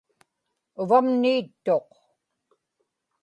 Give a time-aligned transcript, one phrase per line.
[0.81, 1.89] uvamni ittuq